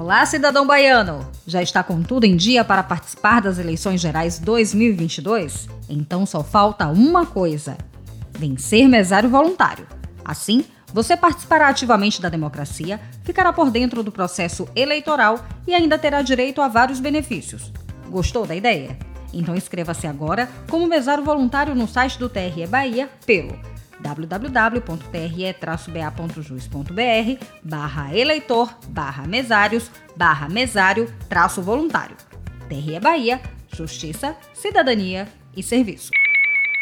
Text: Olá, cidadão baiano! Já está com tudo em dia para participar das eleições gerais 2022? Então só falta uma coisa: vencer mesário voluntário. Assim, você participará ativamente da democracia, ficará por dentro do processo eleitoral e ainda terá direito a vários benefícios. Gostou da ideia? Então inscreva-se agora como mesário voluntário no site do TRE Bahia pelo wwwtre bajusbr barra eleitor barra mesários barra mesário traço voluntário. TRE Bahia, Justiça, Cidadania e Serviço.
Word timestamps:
Olá, 0.00 0.24
cidadão 0.24 0.66
baiano! 0.66 1.28
Já 1.46 1.60
está 1.60 1.82
com 1.82 2.02
tudo 2.02 2.24
em 2.24 2.34
dia 2.34 2.64
para 2.64 2.82
participar 2.82 3.40
das 3.42 3.58
eleições 3.58 4.00
gerais 4.00 4.38
2022? 4.38 5.68
Então 5.90 6.24
só 6.24 6.42
falta 6.42 6.86
uma 6.86 7.26
coisa: 7.26 7.76
vencer 8.32 8.88
mesário 8.88 9.28
voluntário. 9.28 9.86
Assim, 10.24 10.64
você 10.90 11.18
participará 11.18 11.68
ativamente 11.68 12.18
da 12.22 12.30
democracia, 12.30 12.98
ficará 13.24 13.52
por 13.52 13.70
dentro 13.70 14.02
do 14.02 14.10
processo 14.10 14.66
eleitoral 14.74 15.38
e 15.66 15.74
ainda 15.74 15.98
terá 15.98 16.22
direito 16.22 16.62
a 16.62 16.68
vários 16.68 16.98
benefícios. 16.98 17.70
Gostou 18.08 18.46
da 18.46 18.54
ideia? 18.56 18.96
Então 19.34 19.54
inscreva-se 19.54 20.06
agora 20.06 20.48
como 20.70 20.86
mesário 20.88 21.22
voluntário 21.22 21.74
no 21.74 21.86
site 21.86 22.18
do 22.18 22.26
TRE 22.30 22.66
Bahia 22.66 23.10
pelo 23.26 23.54
wwwtre 24.02 25.54
bajusbr 25.60 27.38
barra 27.64 28.14
eleitor 28.16 28.74
barra 28.88 29.26
mesários 29.26 29.90
barra 30.16 30.48
mesário 30.48 31.12
traço 31.28 31.62
voluntário. 31.62 32.16
TRE 32.68 33.00
Bahia, 33.00 33.40
Justiça, 33.72 34.36
Cidadania 34.54 35.26
e 35.56 35.62
Serviço. 35.62 36.10